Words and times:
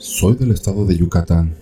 Soy 0.00 0.34
del 0.34 0.52
estado 0.52 0.86
de 0.86 0.96
Yucatán. 0.96 1.54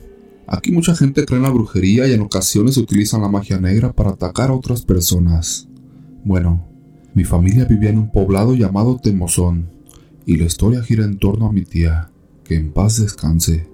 Aquí 0.47 0.71
mucha 0.71 0.95
gente 0.95 1.25
cree 1.25 1.39
en 1.39 1.43
la 1.43 1.51
brujería 1.51 2.07
y 2.07 2.13
en 2.13 2.21
ocasiones 2.21 2.77
utilizan 2.77 3.23
la 3.23 3.29
magia 3.29 3.59
negra 3.59 3.93
para 3.93 4.11
atacar 4.11 4.51
a 4.51 4.55
otras 4.55 4.83
personas. 4.83 5.67
Bueno, 6.23 6.65
mi 7.15 7.25
familia 7.25 7.65
vivía 7.65 7.91
en 7.91 7.99
un 7.99 8.13
poblado 8.13 8.55
llamado 8.55 9.01
Temozón, 9.03 9.69
y 10.25 10.37
la 10.37 10.45
historia 10.45 10.85
gira 10.85 11.05
en 11.05 11.19
torno 11.19 11.49
a 11.49 11.53
mi 11.53 11.65
tía, 11.65 12.13
que 12.45 12.55
en 12.55 12.71
paz 12.73 13.01
descanse. 13.03 13.69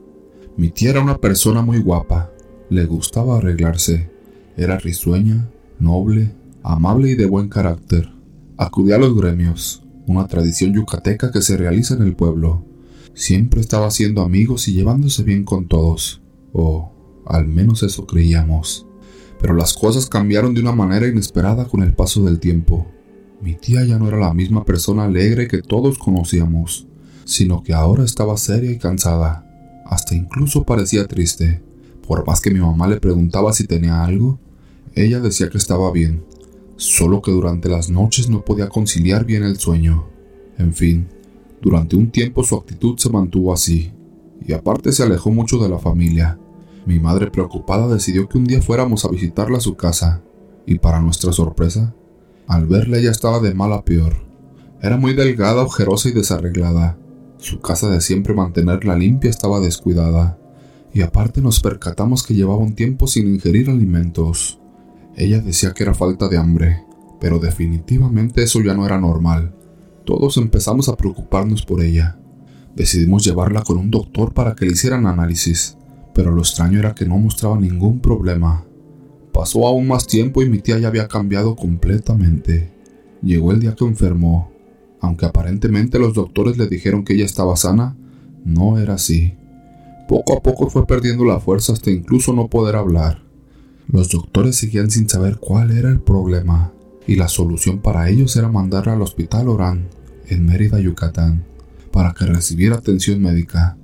Mi 0.56 0.70
tía 0.70 0.92
era 0.92 1.02
una 1.02 1.18
persona 1.18 1.60
muy 1.60 1.80
guapa, 1.80 2.30
le 2.70 2.86
gustaba 2.86 3.36
arreglarse, 3.36 4.08
era 4.56 4.78
risueña, 4.78 5.46
noble, 5.78 6.32
amable 6.62 7.10
y 7.10 7.16
de 7.16 7.26
buen 7.26 7.50
carácter. 7.50 8.10
Acudía 8.56 8.96
a 8.96 8.98
los 8.98 9.14
gremios, 9.14 9.82
una 10.06 10.26
tradición 10.26 10.72
yucateca 10.72 11.30
que 11.30 11.42
se 11.42 11.58
realiza 11.58 11.96
en 11.96 12.02
el 12.02 12.16
pueblo. 12.16 12.64
Siempre 13.14 13.60
estaba 13.60 13.86
haciendo 13.86 14.22
amigos 14.22 14.66
y 14.66 14.72
llevándose 14.72 15.22
bien 15.22 15.44
con 15.44 15.68
todos, 15.68 16.20
o 16.52 16.92
al 17.26 17.46
menos 17.46 17.84
eso 17.84 18.06
creíamos. 18.06 18.86
Pero 19.40 19.54
las 19.54 19.74
cosas 19.74 20.06
cambiaron 20.06 20.52
de 20.52 20.60
una 20.60 20.72
manera 20.72 21.06
inesperada 21.06 21.66
con 21.66 21.82
el 21.82 21.94
paso 21.94 22.24
del 22.24 22.40
tiempo. 22.40 22.86
Mi 23.40 23.54
tía 23.54 23.84
ya 23.84 23.98
no 23.98 24.08
era 24.08 24.16
la 24.16 24.34
misma 24.34 24.64
persona 24.64 25.04
alegre 25.04 25.46
que 25.46 25.62
todos 25.62 25.96
conocíamos, 25.98 26.88
sino 27.24 27.62
que 27.62 27.72
ahora 27.72 28.04
estaba 28.04 28.36
seria 28.36 28.72
y 28.72 28.78
cansada. 28.78 29.46
Hasta 29.86 30.14
incluso 30.14 30.64
parecía 30.64 31.06
triste. 31.06 31.62
Por 32.06 32.26
más 32.26 32.40
que 32.40 32.50
mi 32.50 32.58
mamá 32.60 32.88
le 32.88 33.00
preguntaba 33.00 33.52
si 33.52 33.66
tenía 33.66 34.02
algo, 34.02 34.40
ella 34.94 35.20
decía 35.20 35.50
que 35.50 35.58
estaba 35.58 35.92
bien, 35.92 36.24
solo 36.76 37.22
que 37.22 37.30
durante 37.30 37.68
las 37.68 37.90
noches 37.90 38.28
no 38.28 38.44
podía 38.44 38.68
conciliar 38.68 39.24
bien 39.24 39.44
el 39.44 39.58
sueño. 39.58 40.06
En 40.58 40.74
fin, 40.74 41.08
durante 41.64 41.96
un 41.96 42.10
tiempo 42.10 42.44
su 42.44 42.56
actitud 42.56 42.98
se 42.98 43.08
mantuvo 43.08 43.50
así, 43.50 43.90
y 44.46 44.52
aparte 44.52 44.92
se 44.92 45.02
alejó 45.02 45.30
mucho 45.30 45.56
de 45.56 45.70
la 45.70 45.78
familia. 45.78 46.38
Mi 46.84 47.00
madre 47.00 47.30
preocupada 47.30 47.88
decidió 47.88 48.28
que 48.28 48.36
un 48.36 48.44
día 48.44 48.60
fuéramos 48.60 49.06
a 49.06 49.08
visitarla 49.08 49.56
a 49.56 49.62
su 49.62 49.74
casa, 49.74 50.22
y 50.66 50.78
para 50.78 51.00
nuestra 51.00 51.32
sorpresa, 51.32 51.94
al 52.46 52.66
verla 52.66 52.98
ella 52.98 53.10
estaba 53.10 53.40
de 53.40 53.54
mal 53.54 53.72
a 53.72 53.82
peor. 53.82 54.26
Era 54.82 54.98
muy 54.98 55.14
delgada, 55.14 55.62
ojerosa 55.62 56.10
y 56.10 56.12
desarreglada. 56.12 56.98
Su 57.38 57.60
casa 57.60 57.88
de 57.88 58.02
siempre 58.02 58.34
mantenerla 58.34 58.94
limpia 58.94 59.30
estaba 59.30 59.58
descuidada, 59.60 60.38
y 60.92 61.00
aparte 61.00 61.40
nos 61.40 61.60
percatamos 61.60 62.24
que 62.24 62.34
llevaba 62.34 62.58
un 62.58 62.74
tiempo 62.74 63.06
sin 63.06 63.26
ingerir 63.26 63.70
alimentos. 63.70 64.60
Ella 65.16 65.40
decía 65.40 65.72
que 65.72 65.84
era 65.84 65.94
falta 65.94 66.28
de 66.28 66.36
hambre, 66.36 66.84
pero 67.22 67.38
definitivamente 67.38 68.42
eso 68.42 68.60
ya 68.60 68.74
no 68.74 68.84
era 68.84 69.00
normal. 69.00 69.54
Todos 70.04 70.36
empezamos 70.36 70.88
a 70.88 70.96
preocuparnos 70.96 71.64
por 71.64 71.82
ella. 71.82 72.18
Decidimos 72.76 73.24
llevarla 73.24 73.62
con 73.62 73.78
un 73.78 73.90
doctor 73.90 74.34
para 74.34 74.54
que 74.54 74.66
le 74.66 74.72
hicieran 74.72 75.06
análisis, 75.06 75.78
pero 76.14 76.30
lo 76.30 76.42
extraño 76.42 76.78
era 76.78 76.94
que 76.94 77.06
no 77.06 77.16
mostraba 77.16 77.58
ningún 77.58 78.00
problema. 78.00 78.64
Pasó 79.32 79.66
aún 79.66 79.88
más 79.88 80.06
tiempo 80.06 80.42
y 80.42 80.48
mi 80.48 80.58
tía 80.58 80.78
ya 80.78 80.88
había 80.88 81.08
cambiado 81.08 81.56
completamente. 81.56 82.70
Llegó 83.22 83.52
el 83.52 83.60
día 83.60 83.74
que 83.74 83.84
enfermó. 83.84 84.50
Aunque 85.00 85.26
aparentemente 85.26 85.98
los 85.98 86.14
doctores 86.14 86.56
le 86.58 86.66
dijeron 86.66 87.04
que 87.04 87.14
ella 87.14 87.24
estaba 87.24 87.56
sana, 87.56 87.96
no 88.44 88.78
era 88.78 88.94
así. 88.94 89.34
Poco 90.06 90.36
a 90.36 90.42
poco 90.42 90.68
fue 90.68 90.86
perdiendo 90.86 91.24
la 91.24 91.40
fuerza 91.40 91.72
hasta 91.72 91.90
incluso 91.90 92.32
no 92.32 92.48
poder 92.48 92.76
hablar. 92.76 93.22
Los 93.88 94.10
doctores 94.10 94.56
seguían 94.56 94.90
sin 94.90 95.08
saber 95.08 95.38
cuál 95.38 95.76
era 95.76 95.88
el 95.88 96.00
problema, 96.00 96.72
y 97.06 97.16
la 97.16 97.28
solución 97.28 97.80
para 97.80 98.08
ellos 98.08 98.34
era 98.36 98.48
mandarla 98.48 98.94
al 98.94 99.02
hospital 99.02 99.48
Orán, 99.48 99.88
en 100.28 100.46
Mérida, 100.46 100.80
Yucatán, 100.80 101.44
para 101.90 102.12
que 102.14 102.26
recibiera 102.26 102.76
atención 102.76 103.20
médica. 103.20 103.76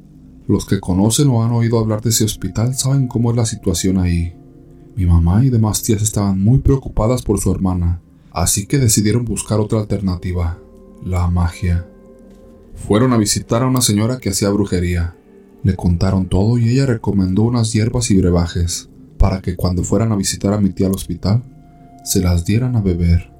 Los 0.49 0.67
que 0.67 0.81
conocen 0.81 1.29
o 1.29 1.45
han 1.45 1.53
oído 1.53 1.79
hablar 1.79 2.01
de 2.01 2.11
ese 2.11 2.25
hospital 2.25 2.75
saben 2.75 3.07
cómo 3.07 3.31
es 3.31 3.37
la 3.37 3.47
situación 3.47 3.99
ahí. 3.99 4.35
Mi 4.97 5.07
mamá 5.07 5.45
y 5.45 5.51
demás 5.51 5.83
tías 5.83 6.03
estaban 6.03 6.41
muy 6.41 6.59
preocupadas 6.59 7.23
por 7.23 7.39
su 7.39 7.53
hermana, 7.53 8.01
así 8.33 8.67
que 8.67 8.79
decidieron 8.79 9.25
buscar 9.25 9.61
otra 9.61 9.81
alternativa, 9.81 10.59
la 11.05 11.29
magia. 11.29 11.87
Fueron 12.75 13.13
a 13.13 13.19
visitar 13.19 13.63
a 13.63 13.67
una 13.67 13.83
señora 13.83 14.19
que 14.19 14.31
hacía 14.31 14.51
brujería. 14.51 15.15
Le 15.63 15.77
contaron 15.77 16.27
todo 16.27 16.59
y 16.59 16.71
ella 16.71 16.87
recomendó 16.87 17.43
unas 17.43 17.73
hierbas 17.73 18.11
y 18.11 18.17
brebajes 18.17 18.89
para 19.19 19.43
que 19.43 19.55
cuando 19.55 19.85
fueran 19.85 20.13
a 20.13 20.17
visitar 20.17 20.55
a 20.55 20.61
mi 20.61 20.71
tía 20.71 20.87
al 20.87 20.95
hospital, 20.95 21.45
se 22.05 22.21
las 22.21 22.45
dieran 22.45 22.77
a 22.77 22.81
beber. 22.81 23.31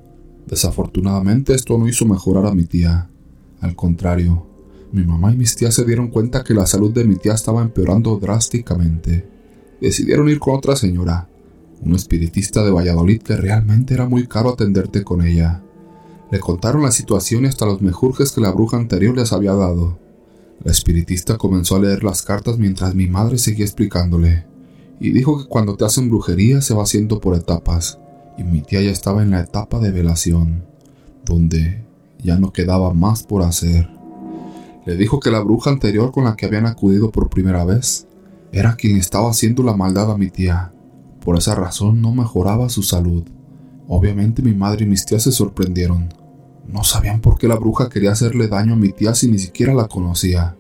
Desafortunadamente 0.47 1.55
esto 1.55 1.79
no 1.79 1.89
hizo 1.89 2.07
mejorar 2.07 2.47
a 2.47 2.55
mi 2.55 2.65
tía. 2.65 3.09
Al 3.61 3.77
contrario, 3.77 4.47
mi 4.93 5.05
mamá 5.05 5.33
y 5.33 5.37
mis 5.37 5.55
tías 5.55 5.75
se 5.75 5.85
dieron 5.85 6.09
cuenta 6.09 6.43
que 6.43 6.55
la 6.55 6.67
salud 6.67 6.93
de 6.93 7.05
mi 7.05 7.17
tía 7.17 7.35
estaba 7.35 7.63
empeorando 7.63 8.19
drásticamente. 8.19 9.29
Decidieron 9.81 10.29
ir 10.29 10.41
con 10.41 10.57
otra 10.57 10.77
señora, 10.77 11.29
un 11.81 11.95
espiritista 11.95 12.65
de 12.65 12.71
Valladolid 12.71 13.23
que 13.23 13.37
realmente 13.37 13.95
era 13.95 14.09
muy 14.09 14.27
caro 14.27 14.51
atenderte 14.51 15.05
con 15.05 15.25
ella. 15.25 15.63
Le 16.31 16.41
contaron 16.41 16.83
la 16.83 16.93
situación 16.93 17.45
y 17.45 17.49
hasta 17.49 17.67
los 17.67 17.81
mejurjes 17.81 18.33
que 18.33 18.41
la 18.41 18.51
bruja 18.51 18.77
anterior 18.77 19.17
les 19.17 19.33
había 19.33 19.55
dado. 19.55 19.99
La 20.63 20.73
espiritista 20.73 21.39
comenzó 21.39 21.77
a 21.77 21.81
leer 21.81 22.05
las 22.05 22.23
cartas 22.23 22.59
mientras 22.59 22.95
mi 22.95 23.07
madre 23.07 23.39
seguía 23.39 23.65
explicándole, 23.65 24.45
y 25.01 25.13
dijo 25.13 25.39
que 25.39 25.49
cuando 25.49 25.77
te 25.77 25.87
hacen 25.87 26.11
brujería 26.11 26.61
se 26.61 26.75
va 26.75 26.83
haciendo 26.83 27.21
por 27.21 27.35
etapas, 27.35 27.99
y 28.39 28.45
mi 28.45 28.63
tía 28.63 28.81
ya 28.81 28.91
estaba 28.91 29.23
en 29.23 29.31
la 29.31 29.41
etapa 29.41 29.79
de 29.79 29.91
velación, 29.91 30.65
donde 31.25 31.85
ya 32.23 32.39
no 32.39 32.53
quedaba 32.53 32.93
más 32.95 33.23
por 33.23 33.43
hacer. 33.43 33.89
Le 34.87 34.97
dijo 34.97 35.21
que 35.21 35.31
la 35.31 35.41
bruja 35.41 35.71
anterior 35.71 36.11
con 36.13 36.25
la 36.25 36.37
que 36.37 36.47
habían 36.47 36.67
acudido 36.67 37.11
por 37.11 37.29
primera 37.29 37.65
vez 37.65 38.07
era 38.53 38.75
quien 38.75 38.97
estaba 38.97 39.31
haciendo 39.31 39.63
la 39.63 39.77
maldad 39.77 40.11
a 40.11 40.19
mi 40.19 40.31
tía, 40.31 40.73
por 41.21 41.37
esa 41.37 41.55
razón 41.55 42.01
no 42.01 42.15
mejoraba 42.15 42.69
su 42.69 42.83
salud. 42.83 43.25
Obviamente 43.89 44.43
mi 44.43 44.55
madre 44.55 44.85
y 44.85 44.89
mis 44.89 45.05
tías 45.05 45.23
se 45.23 45.33
sorprendieron. 45.33 46.13
No 46.67 46.85
sabían 46.85 47.21
por 47.21 47.39
qué 47.39 47.49
la 47.49 47.57
bruja 47.57 47.89
quería 47.89 48.13
hacerle 48.13 48.49
daño 48.49 48.75
a 48.75 48.77
mi 48.77 48.91
tía 48.91 49.15
si 49.15 49.29
ni 49.31 49.39
siquiera 49.39 49.75
la 49.75 49.89
conocía. 49.89 50.57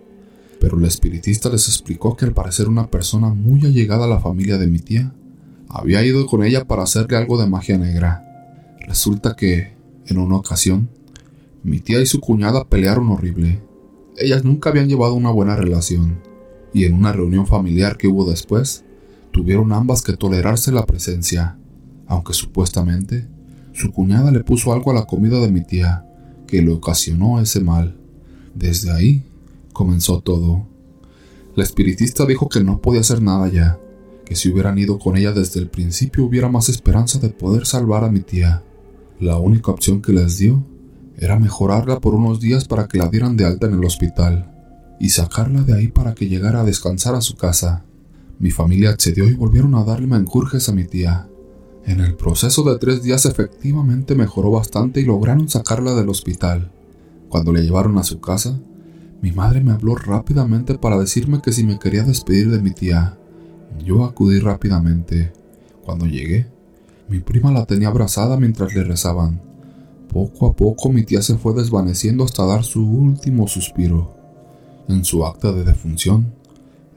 Pero 0.60 0.76
el 0.78 0.84
espiritista 0.84 1.48
les 1.48 1.68
explicó 1.68 2.16
que 2.16 2.26
al 2.26 2.32
parecer 2.32 2.68
una 2.68 2.90
persona 2.90 3.28
muy 3.28 3.64
allegada 3.64 4.04
a 4.04 4.08
la 4.08 4.20
familia 4.20 4.58
de 4.58 4.66
mi 4.66 4.80
tía 4.80 5.14
había 5.70 6.04
ido 6.04 6.26
con 6.26 6.44
ella 6.44 6.66
para 6.66 6.82
hacerle 6.82 7.16
algo 7.16 7.40
de 7.40 7.48
magia 7.48 7.78
negra. 7.78 8.26
Resulta 8.80 9.36
que, 9.36 9.72
en 10.06 10.18
una 10.18 10.36
ocasión, 10.36 10.90
mi 11.62 11.78
tía 11.78 12.00
y 12.00 12.06
su 12.06 12.20
cuñada 12.20 12.64
pelearon 12.64 13.08
horrible. 13.08 13.62
Ellas 14.16 14.44
nunca 14.44 14.70
habían 14.70 14.88
llevado 14.88 15.14
una 15.14 15.30
buena 15.30 15.54
relación, 15.54 16.18
y 16.74 16.84
en 16.84 16.94
una 16.94 17.12
reunión 17.12 17.46
familiar 17.46 17.96
que 17.96 18.08
hubo 18.08 18.28
después, 18.28 18.84
tuvieron 19.30 19.72
ambas 19.72 20.02
que 20.02 20.16
tolerarse 20.16 20.72
la 20.72 20.86
presencia, 20.86 21.56
aunque 22.08 22.34
supuestamente 22.34 23.28
su 23.72 23.92
cuñada 23.92 24.32
le 24.32 24.40
puso 24.42 24.72
algo 24.72 24.90
a 24.90 24.94
la 24.94 25.06
comida 25.06 25.38
de 25.38 25.52
mi 25.52 25.64
tía 25.64 26.04
que 26.48 26.62
le 26.62 26.72
ocasionó 26.72 27.40
ese 27.40 27.60
mal. 27.60 27.96
Desde 28.56 28.90
ahí 28.90 29.22
comenzó 29.72 30.20
todo. 30.20 30.66
La 31.54 31.62
espiritista 31.62 32.26
dijo 32.26 32.48
que 32.48 32.64
no 32.64 32.80
podía 32.80 33.00
hacer 33.00 33.22
nada 33.22 33.48
ya, 33.48 33.78
que 34.30 34.36
si 34.36 34.48
hubieran 34.48 34.78
ido 34.78 35.00
con 35.00 35.16
ella 35.16 35.32
desde 35.32 35.58
el 35.58 35.68
principio 35.68 36.24
hubiera 36.24 36.48
más 36.48 36.68
esperanza 36.68 37.18
de 37.18 37.30
poder 37.30 37.66
salvar 37.66 38.04
a 38.04 38.12
mi 38.12 38.20
tía. 38.20 38.62
La 39.18 39.38
única 39.38 39.72
opción 39.72 40.00
que 40.00 40.12
les 40.12 40.38
dio 40.38 40.64
era 41.18 41.36
mejorarla 41.36 41.98
por 41.98 42.14
unos 42.14 42.38
días 42.38 42.64
para 42.64 42.86
que 42.86 42.98
la 42.98 43.08
dieran 43.08 43.36
de 43.36 43.44
alta 43.44 43.66
en 43.66 43.72
el 43.72 43.84
hospital 43.84 44.54
y 45.00 45.08
sacarla 45.08 45.62
de 45.62 45.74
ahí 45.74 45.88
para 45.88 46.14
que 46.14 46.28
llegara 46.28 46.60
a 46.60 46.64
descansar 46.64 47.16
a 47.16 47.22
su 47.22 47.34
casa. 47.34 47.82
Mi 48.38 48.52
familia 48.52 48.90
accedió 48.90 49.26
y 49.26 49.34
volvieron 49.34 49.74
a 49.74 49.82
darle 49.82 50.06
menjurjes 50.06 50.68
a 50.68 50.72
mi 50.74 50.84
tía. 50.84 51.28
En 51.84 51.98
el 51.98 52.14
proceso 52.14 52.62
de 52.62 52.78
tres 52.78 53.02
días 53.02 53.26
efectivamente 53.26 54.14
mejoró 54.14 54.52
bastante 54.52 55.00
y 55.00 55.06
lograron 55.06 55.48
sacarla 55.48 55.96
del 55.96 56.08
hospital. 56.08 56.70
Cuando 57.28 57.52
le 57.52 57.64
llevaron 57.64 57.98
a 57.98 58.04
su 58.04 58.20
casa, 58.20 58.60
mi 59.22 59.32
madre 59.32 59.60
me 59.60 59.72
habló 59.72 59.96
rápidamente 59.96 60.78
para 60.78 61.00
decirme 61.00 61.42
que 61.42 61.50
si 61.50 61.64
me 61.64 61.80
quería 61.80 62.04
despedir 62.04 62.48
de 62.48 62.62
mi 62.62 62.70
tía. 62.70 63.16
Yo 63.78 64.04
acudí 64.04 64.40
rápidamente. 64.40 65.32
Cuando 65.84 66.06
llegué, 66.06 66.46
mi 67.08 67.20
prima 67.20 67.50
la 67.50 67.66
tenía 67.66 67.88
abrazada 67.88 68.36
mientras 68.36 68.74
le 68.74 68.84
rezaban. 68.84 69.40
Poco 70.12 70.46
a 70.48 70.56
poco 70.56 70.90
mi 70.90 71.04
tía 71.04 71.22
se 71.22 71.36
fue 71.36 71.54
desvaneciendo 71.54 72.24
hasta 72.24 72.44
dar 72.44 72.64
su 72.64 72.84
último 72.84 73.48
suspiro. 73.48 74.14
En 74.88 75.04
su 75.04 75.24
acta 75.24 75.52
de 75.52 75.64
defunción, 75.64 76.32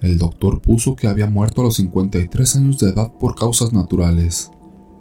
el 0.02 0.18
doctor 0.18 0.62
puso 0.62 0.96
que 0.96 1.08
había 1.08 1.30
muerto 1.30 1.62
a 1.62 1.66
los 1.66 1.76
53 1.76 2.56
años 2.58 2.80
de 2.80 2.90
edad 2.90 3.12
por 3.20 3.36
causas 3.36 3.72
naturales. 3.72 4.52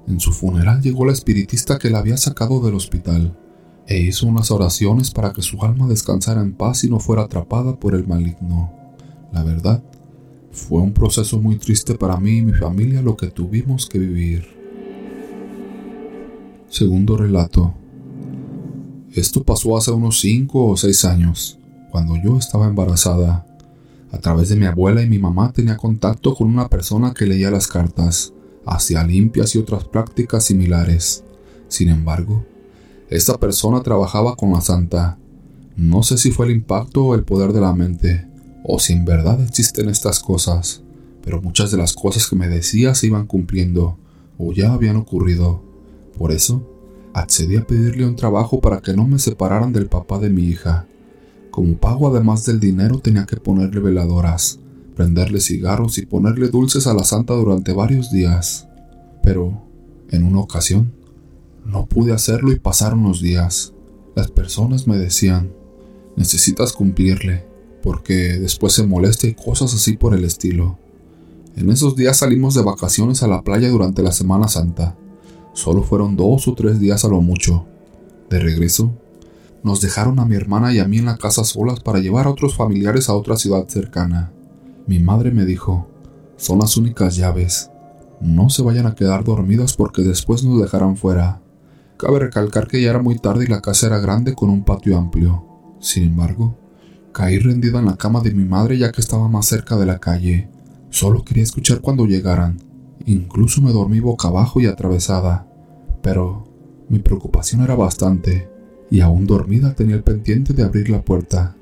En 0.07 0.21
su 0.21 0.33
funeral 0.33 0.81
llegó 0.81 1.05
la 1.05 1.13
espiritista 1.13 1.79
que 1.79 1.91
la 1.91 1.99
había 1.99 2.17
sacado 2.17 2.61
del 2.61 2.75
hospital 2.75 3.37
e 3.87 3.99
hizo 3.99 4.27
unas 4.27 4.51
oraciones 4.51 5.11
para 5.11 5.33
que 5.33 5.43
su 5.43 5.63
alma 5.63 5.89
descansara 5.89 6.41
en 6.41 6.53
paz 6.53 6.85
y 6.85 6.91
no 6.91 7.01
fuera 7.01 7.23
atrapada 7.23 7.79
por 7.79 7.95
el 7.95 8.07
maligno. 8.07 8.73
La 9.33 9.43
verdad, 9.43 9.83
fue 10.53 10.83
un 10.83 10.93
proceso 10.93 11.41
muy 11.41 11.57
triste 11.57 11.95
para 11.95 12.19
mí 12.19 12.39
y 12.39 12.43
mi 12.43 12.53
familia 12.53 13.03
lo 13.03 13.17
que 13.17 13.29
tuvimos 13.29 13.87
que 13.87 13.99
vivir. 13.99 14.47
Segundo 16.69 17.17
relato. 17.17 17.75
Esto 19.15 19.43
pasó 19.43 19.77
hace 19.77 19.91
unos 19.91 20.21
5 20.21 20.67
o 20.67 20.77
6 20.77 21.05
años, 21.05 21.59
cuando 21.91 22.17
yo 22.17 22.39
estaba 22.39 22.67
embarazada 22.67 23.47
A 24.11 24.19
través 24.19 24.51
de 24.51 24.57
mi 24.57 24.67
abuela 24.67 25.03
y 25.03 25.09
mi 25.09 25.19
mamá 25.19 25.53
tenía 25.53 25.79
contacto 25.79 26.35
con 26.35 26.49
una 26.49 26.69
persona 26.69 27.15
que 27.15 27.25
leía 27.25 27.51
las 27.51 27.67
cartas, 27.67 28.35
hacía 28.67 29.05
limpias 29.05 29.55
y 29.55 29.59
otras 29.59 29.85
prácticas 29.85 30.45
similares. 30.45 31.25
Sin 31.69 31.89
embargo, 31.89 32.45
esta 33.09 33.39
persona 33.39 33.81
trabajaba 33.81 34.37
con 34.37 34.53
la 34.53 34.61
santa. 34.61 35.19
No 35.77 36.03
sé 36.03 36.19
si 36.19 36.31
fue 36.31 36.45
el 36.45 36.53
impacto 36.53 37.05
o 37.05 37.15
el 37.15 37.25
poder 37.25 37.55
de 37.55 37.63
la 37.63 37.73
mente, 37.73 38.27
o 38.65 38.79
si 38.79 38.93
en 38.93 39.05
verdad 39.05 39.41
existen 39.43 39.89
estas 39.89 40.21
cosas, 40.21 40.83
pero 41.25 41.41
muchas 41.41 41.71
de 41.71 41.79
las 41.79 41.95
cosas 41.95 42.29
que 42.29 42.37
me 42.37 42.49
decía 42.49 42.95
se 42.95 43.07
iban 43.09 43.27
cumpliendo 43.27 43.99
o 44.39 44.53
ya 44.53 44.73
habían 44.73 44.97
ocurrido. 44.97 45.63
Por 46.19 46.33
eso, 46.33 46.63
accedí 47.15 47.57
a 47.57 47.67
pedirle 47.67 48.07
un 48.07 48.17
trabajo 48.17 48.61
para 48.61 48.81
que 48.81 48.95
no 48.95 49.07
me 49.07 49.19
separaran 49.19 49.73
del 49.73 49.87
papá 49.87 50.19
de 50.19 50.31
mi 50.31 50.45
hija. 50.45 50.87
Como 51.51 51.77
pago 51.77 52.09
además 52.09 52.45
del 52.47 52.61
dinero 52.61 52.99
tenía 52.99 53.27
que 53.27 53.37
ponerle 53.37 53.81
veladoras, 53.81 54.59
prenderle 54.97 55.41
cigarros 55.41 55.99
y 55.99 56.07
ponerle 56.07 56.49
dulces 56.49 56.87
a 56.87 56.95
la 56.95 57.05
santa 57.05 57.35
durante 57.35 57.73
varios 57.73 58.11
días. 58.11 58.67
Pero, 59.23 59.63
en 60.11 60.25
una 60.25 60.41
ocasión, 60.41 60.93
no 61.65 61.87
pude 61.87 62.13
hacerlo 62.13 62.53
y 62.53 62.59
pasaron 62.59 63.03
los 63.03 63.21
días. 63.21 63.73
Las 64.15 64.31
personas 64.31 64.87
me 64.87 64.99
decían, 64.99 65.53
necesitas 66.17 66.73
cumplirle, 66.73 67.45
porque 67.83 68.39
después 68.39 68.73
se 68.73 68.87
molesta 68.87 69.27
y 69.27 69.35
cosas 69.35 69.75
así 69.75 69.97
por 69.97 70.15
el 70.15 70.25
estilo. 70.25 70.79
En 71.57 71.71
esos 71.71 71.97
días 71.97 72.19
salimos 72.19 72.55
de 72.55 72.63
vacaciones 72.63 73.23
a 73.23 73.29
la 73.29 73.43
playa 73.43 73.69
durante 73.69 74.03
la 74.03 74.13
Semana 74.13 74.49
Santa. 74.49 74.97
Solo 75.53 75.83
fueron 75.83 76.17
dos 76.17 76.49
o 76.49 76.55
tres 76.55 76.81
días 76.81 77.05
a 77.05 77.09
lo 77.09 77.21
mucho. 77.21 77.67
De 78.31 78.39
regreso, 78.39 78.93
nos 79.63 79.81
dejaron 79.81 80.19
a 80.19 80.25
mi 80.25 80.35
hermana 80.35 80.73
y 80.73 80.79
a 80.79 80.89
mí 80.89 80.99
en 80.99 81.05
la 81.05 81.19
casa 81.19 81.45
solas 81.45 81.81
para 81.81 81.99
llevar 81.99 82.27
a 82.27 82.31
otros 82.31 82.57
familiares 82.57 83.09
a 83.09 83.15
otra 83.15 83.37
ciudad 83.37 83.69
cercana. 83.69 84.33
Mi 84.87 84.99
madre 84.99 85.31
me 85.31 85.45
dijo, 85.45 85.89
son 86.37 86.61
las 86.61 86.77
únicas 86.77 87.17
llaves. 87.17 87.71
No 88.21 88.49
se 88.49 88.63
vayan 88.63 88.87
a 88.87 88.95
quedar 88.95 89.25
dormidas 89.25 89.75
porque 89.75 90.03
después 90.03 90.43
nos 90.43 90.61
dejarán 90.61 90.97
fuera. 90.97 91.43
Cabe 91.99 92.19
recalcar 92.19 92.67
que 92.67 92.81
ya 92.81 92.91
era 92.91 93.03
muy 93.03 93.19
tarde 93.19 93.45
y 93.45 93.49
la 93.49 93.61
casa 93.61 93.87
era 93.87 93.99
grande 93.99 94.35
con 94.35 94.49
un 94.49 94.65
patio 94.65 94.97
amplio. 94.97 95.45
Sin 95.81 96.05
embargo, 96.05 96.57
caí 97.13 97.39
rendida 97.39 97.79
en 97.79 97.87
la 97.87 97.97
cama 97.97 98.21
de 98.21 98.33
mi 98.33 98.45
madre 98.45 98.79
ya 98.79 98.93
que 98.93 99.01
estaba 99.01 99.29
más 99.29 99.47
cerca 99.47 99.77
de 99.77 99.87
la 99.87 99.99
calle. 99.99 100.49
Solo 100.91 101.25
quería 101.25 101.43
escuchar 101.43 101.81
cuando 101.81 102.07
llegaran. 102.07 102.59
Incluso 103.07 103.63
me 103.63 103.73
dormí 103.73 104.01
boca 104.01 104.29
abajo 104.29 104.61
y 104.61 104.67
atravesada. 104.67 105.47
Pero 106.03 106.49
mi 106.89 106.99
preocupación 106.99 107.63
era 107.63 107.75
bastante, 107.75 108.49
y 108.91 109.01
aún 109.01 109.27
dormida 109.27 109.75
tenía 109.75 109.97
el 109.97 110.03
pendiente 110.03 110.53
de 110.53 110.63
abrir 110.63 110.91
la 110.91 111.03
puerta. 111.03 111.57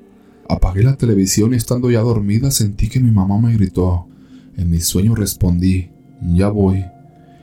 Apagué 0.48 0.82
la 0.82 0.96
televisión 0.96 1.52
y 1.52 1.56
estando 1.56 1.90
ya 1.90 2.00
dormida 2.00 2.50
sentí 2.50 2.88
que 2.88 3.00
mi 3.00 3.10
mamá 3.10 3.38
me 3.38 3.52
gritó. 3.52 4.06
En 4.56 4.70
mi 4.70 4.80
sueño 4.80 5.14
respondí, 5.14 5.90
ya 6.20 6.48
voy 6.48 6.84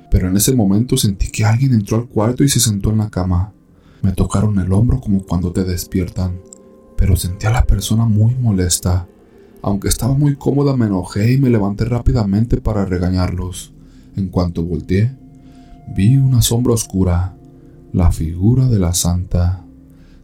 pero 0.10 0.30
en 0.30 0.38
ese 0.38 0.56
momento 0.56 0.98
sentí 0.98 1.30
que 1.30 1.46
alguien 1.46 1.74
entró 1.74 1.98
al 1.98 2.08
cuarto 2.08 2.44
y 2.44 2.50
se 2.50 2.60
sentó 2.60 2.92
en 2.92 3.00
la 3.00 3.10
cama. 3.10 3.54
Me 4.02 4.12
tocaron 4.12 4.60
el 4.60 4.72
hombro 4.72 5.02
como 5.02 5.24
cuando 5.24 5.52
te 5.52 5.64
despiertan, 5.64 6.40
pero 6.98 7.16
sentí 7.16 7.46
a 7.46 7.52
la 7.52 7.66
persona 7.66 8.06
muy 8.06 8.36
molesta. 8.36 9.08
Aunque 9.62 9.88
estaba 9.88 10.14
muy 10.14 10.36
cómoda 10.36 10.76
me 10.76 10.88
enojé 10.88 11.34
y 11.34 11.38
me 11.40 11.50
levanté 11.50 11.86
rápidamente 11.86 12.58
para 12.58 12.86
regañarlos. 12.86 13.74
En 14.16 14.30
cuanto 14.30 14.64
volteé, 14.64 15.16
vi 15.96 16.18
una 16.18 16.42
sombra 16.42 16.74
oscura, 16.74 17.38
la 17.94 18.12
figura 18.12 18.68
de 18.68 18.80
la 18.80 18.94
santa. 18.94 19.64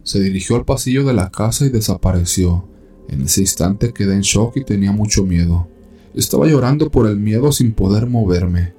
Se 0.02 0.20
dirigió 0.20 0.56
al 0.56 0.64
pasillo 0.64 1.04
de 1.04 1.14
la 1.14 1.30
casa 1.30 1.64
y 1.64 1.70
desapareció. 1.70 2.68
En 3.08 3.22
ese 3.22 3.40
instante 3.40 3.92
quedé 3.92 4.14
en 4.14 4.22
shock 4.22 4.56
y 4.56 4.64
tenía 4.64 4.92
mucho 4.92 5.24
miedo. 5.24 5.68
Estaba 6.14 6.46
llorando 6.46 6.90
por 6.90 7.06
el 7.06 7.16
miedo 7.16 7.52
sin 7.52 7.72
poder 7.72 8.06
moverme. 8.06 8.74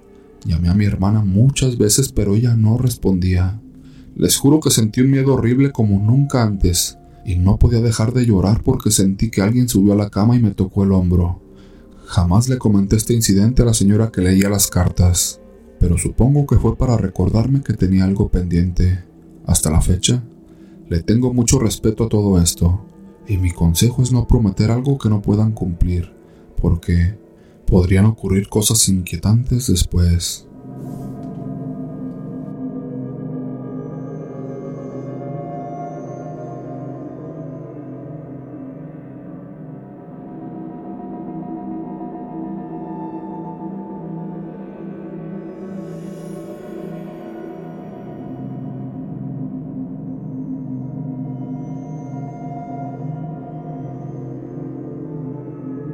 Llamé 0.46 0.70
a 0.70 0.74
mi 0.74 0.86
hermana 0.86 1.22
muchas 1.22 1.78
veces, 1.78 2.12
pero 2.12 2.36
ella 2.36 2.56
no 2.56 2.78
respondía. 2.78 3.60
Les 4.16 4.38
juro 4.38 4.60
que 4.60 4.70
sentí 4.70 5.02
un 5.02 5.12
miedo 5.12 5.34
horrible 5.34 5.72
como 5.72 6.00
nunca 6.00 6.44
antes, 6.44 6.98
y 7.26 7.36
no 7.36 7.58
podía 7.58 7.82
dejar 7.82 8.14
de 8.14 8.26
llorar 8.26 8.62
porque 8.64 8.92
sentí 8.92 9.32
que 9.32 9.42
alguien 9.42 9.68
subió 9.68 9.94
a 9.94 9.98
la 9.98 10.10
cama 10.10 10.36
y 10.36 10.40
me 10.40 10.52
tocó 10.52 10.84
el 10.84 10.92
hombro. 10.92 11.42
Jamás 12.06 12.48
le 12.48 12.60
comenté 12.60 12.96
este 12.96 13.14
incidente 13.14 13.64
a 13.64 13.66
la 13.66 13.74
señora 13.74 14.12
que 14.12 14.22
leía 14.22 14.48
las 14.48 14.68
cartas, 14.68 15.42
pero 15.80 15.98
supongo 15.98 16.46
que 16.46 16.58
fue 16.58 16.78
para 16.78 16.98
recordarme 16.98 17.64
que 17.64 17.74
tenía 17.74 18.06
algo 18.06 18.30
pendiente. 18.30 19.04
Hasta 19.48 19.72
la 19.72 19.82
fecha, 19.82 20.24
le 20.88 21.02
tengo 21.02 21.34
mucho 21.34 21.58
respeto 21.58 22.06
a 22.06 22.10
todo 22.10 22.40
esto, 22.40 22.86
y 23.28 23.38
mi 23.38 23.52
consejo 23.52 24.04
es 24.04 24.12
no 24.12 24.28
prometer 24.28 24.70
algo 24.70 25.00
que 25.00 25.10
no 25.10 25.22
puedan 25.22 25.52
cumplir, 25.52 26.14
porque 26.62 27.18
podrían 27.66 28.06
ocurrir 28.06 28.50
cosas 28.50 28.88
inquietantes 28.88 29.68
después. 29.68 30.48